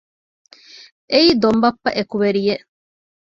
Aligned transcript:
އެއީ 1.11 1.29
ދޮންބައްޕަ 1.41 1.89
އެކުވެރިއެއް 1.97 2.65